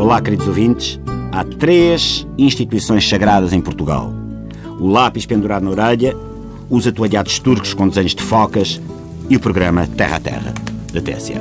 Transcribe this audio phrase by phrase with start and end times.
[0.00, 0.98] Olá, queridos ouvintes.
[1.30, 4.10] Há três instituições sagradas em Portugal:
[4.78, 6.16] o lápis pendurado na orelha,
[6.70, 8.80] os atualhados turcos com desenhos de focas
[9.28, 10.54] e o programa Terra a Terra,
[10.90, 11.38] da TSF.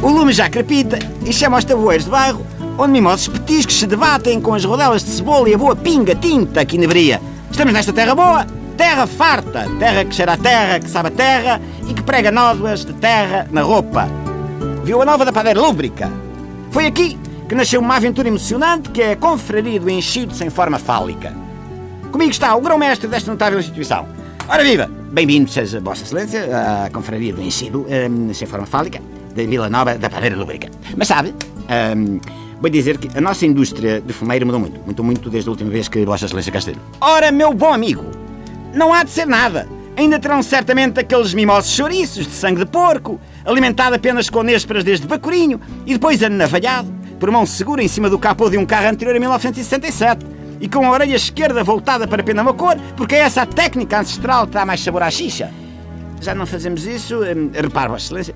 [0.00, 2.46] O lume já crepita e chama aos tabueiros de bairro,
[2.78, 6.64] onde mimosos petiscos se debatem com as rodelas de cebola e a boa pinga tinta
[6.64, 7.20] que inebria.
[7.50, 8.46] Estamos nesta terra boa,
[8.76, 12.84] terra farta, terra que cheira a terra, que sabe a terra e que prega nódoas
[12.84, 14.25] de terra na roupa.
[14.86, 16.08] Viu a nova da padeira lúbrica?
[16.70, 17.18] Foi aqui
[17.48, 21.34] que nasceu uma aventura emocionante que é a confraria do enchido sem forma fálica.
[22.12, 24.06] Comigo está o grão-mestre desta notável instituição.
[24.48, 24.88] Ora viva!
[25.10, 29.00] Bem-vindo seja Vossa Excelência à confraria do enchido hum, sem forma fálica
[29.34, 30.70] de Vila Nova da Padeira Lúbrica.
[30.96, 31.34] Mas sabe,
[31.96, 32.20] hum,
[32.60, 34.80] vou dizer que a nossa indústria de fumeiro mudou muito.
[34.86, 36.78] Mudou muito desde a última vez que Vossa Excelência cá esteve.
[37.00, 38.04] Ora, meu bom amigo,
[38.72, 39.66] não há de ser nada.
[39.96, 45.06] Ainda terão certamente aqueles mimosos chouriços de sangue de porco, alimentado apenas com nésperas desde
[45.06, 49.16] bacurinho e depois anavalhado por mão segura em cima do capô de um carro anterior
[49.16, 50.26] a 1967
[50.60, 54.52] e com a orelha esquerda voltada para Penamacor, porque é essa a técnica ancestral que
[54.52, 55.50] dá mais sabor à xixa.
[56.20, 58.34] Já não fazemos isso, hum, repare, Vossa Excelência,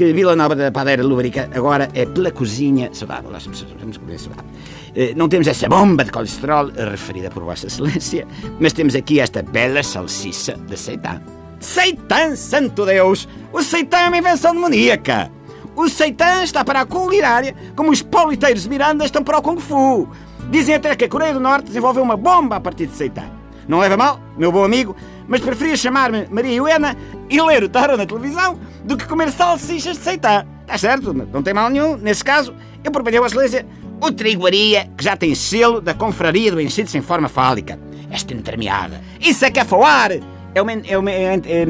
[0.00, 3.30] que Vila Nova da Padeira Lúbrica agora é pela cozinha saudável.
[3.30, 4.50] Nós saudável.
[4.96, 8.26] Eh, Não temos essa bomba de colesterol referida por Vossa Excelência,
[8.58, 11.20] mas temos aqui esta bela salsicha de seitã.
[11.60, 13.28] Seitã, santo Deus!
[13.52, 15.30] O seitã é uma invenção demoníaca!
[15.76, 19.60] O seitã está para a culinária como os politeiros de Miranda estão para o Kung
[19.60, 20.08] Fu.
[20.50, 23.24] Dizem até que a Coreia do Norte desenvolveu uma bomba a partir de seitã.
[23.68, 24.96] Não leva mal, meu bom amigo,
[25.30, 26.96] mas preferia chamar-me Maria Helena
[27.30, 30.44] e ler o tarot na televisão do que comer salsichas de seitã.
[30.62, 31.96] Está certo, não tem mal nenhum.
[31.96, 33.64] Nesse caso, eu proponho a Excelência
[34.02, 37.78] o triguaria, que já tem selo da confraria do enchido sem forma fálica.
[38.10, 39.00] Esta entremeada.
[39.20, 40.10] Isso é que é falar!
[40.52, 41.62] É uma, é uma, é, é,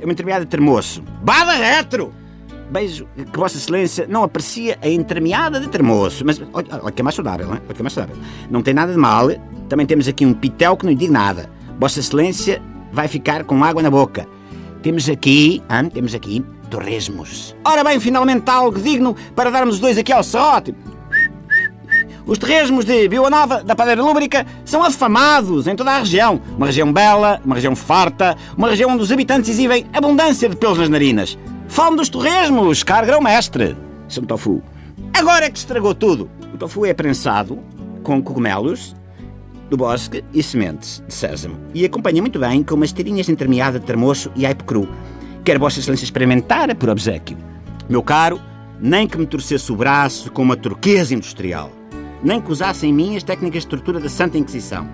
[0.00, 1.04] é uma entremeada de termoço.
[1.22, 2.12] Bada retro!
[2.68, 6.24] Beijo que Vossa Excelência não aprecia a entremeada de termoço.
[6.26, 7.60] Mas olha, olha que é mais saudável, não é?
[7.64, 8.20] Olha que é mais saudável.
[8.50, 9.28] Não tem nada de mal.
[9.68, 11.48] Também temos aqui um pitel que não lhe diz nada.
[11.78, 14.26] Vossa Excelência vai ficar com água na boca.
[14.82, 15.88] Temos aqui, hã?
[15.88, 17.54] temos aqui torresmos.
[17.64, 20.74] Ora bem, finalmente algo digno para darmos os dois aqui ao serrote.
[22.26, 26.40] Os terresmos de Nova, da Padeira Lúbrica, são afamados em toda a região.
[26.56, 30.78] Uma região bela, uma região farta, uma região onde os habitantes exibem abundância de pelos
[30.78, 31.38] nas narinas.
[31.68, 33.76] Fome dos torresmos, caro grão-mestre.
[34.08, 34.60] São tofu.
[35.14, 36.28] Agora é que estragou tudo.
[36.52, 37.60] O tofu é prensado
[38.02, 38.94] com cogumelos
[39.68, 43.80] do bosque e sementes de sésamo e acompanha muito bem com umas tirinhas de de
[43.80, 44.88] termoço e aipo cru.
[45.44, 47.36] Quero Vossa Excelência experimentar por obsequio.
[47.88, 48.40] Meu caro,
[48.80, 51.70] nem que me torcesse o braço com uma turquesa industrial,
[52.22, 54.88] nem que usasse em mim as técnicas de tortura da Santa Inquisição.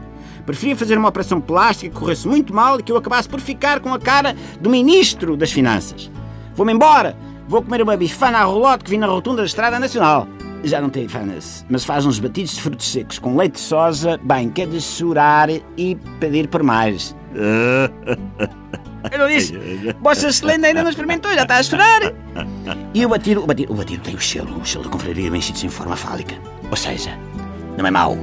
[0.44, 3.80] Preferia fazer uma operação plástica que corresse muito mal e que eu acabasse por ficar
[3.80, 6.10] com a cara do Ministro das Finanças.
[6.54, 7.16] Vou-me embora.
[7.48, 10.26] Vou comer uma bifana à rolote que vi na rotunda da Estrada Nacional.
[10.64, 14.18] Já não tem bifanas, mas faz uns batidos de frutos secos com leite de soja,
[14.22, 17.16] bem, que é de chorar e pedir por mais.
[19.10, 19.54] Eu não disse.
[20.00, 22.12] Vossa Excelência ainda não experimentou, já está a chorar.
[22.94, 25.66] E o batido, o batido, o batido tem o selo, o selo da confraria vencido
[25.66, 26.36] em forma fálica.
[26.70, 27.18] Ou seja,
[27.76, 28.16] não é mau.